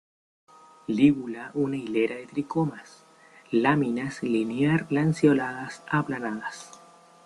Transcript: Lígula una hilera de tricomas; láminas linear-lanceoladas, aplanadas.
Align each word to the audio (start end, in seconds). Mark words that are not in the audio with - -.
Lígula 0.87 1.51
una 1.53 1.77
hilera 1.77 2.15
de 2.15 2.25
tricomas; 2.25 3.05
láminas 3.51 4.23
linear-lanceoladas, 4.23 5.83
aplanadas. 5.87 6.71